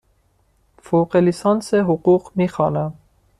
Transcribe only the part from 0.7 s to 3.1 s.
فوق لیسانس حقوق می خوانم.